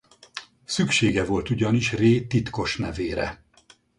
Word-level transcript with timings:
Szüksége 0.65 1.23
volt 1.25 1.49
ugyanis 1.49 1.93
Ré 1.93 2.21
titkos 2.21 2.77
nevére. 2.77 3.43